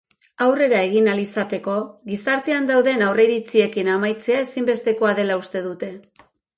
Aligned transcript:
Aurrera 0.43 0.79
egin 0.85 1.09
ahal 1.11 1.21
izateko, 1.23 1.75
gizartean 2.13 2.67
dauden 2.73 3.05
aurreiritziekin 3.11 3.95
amaitzea 4.01 4.45
ezinbestekoa 4.49 5.17
dela 5.25 5.41
uste 5.47 5.67
dute. 5.73 5.97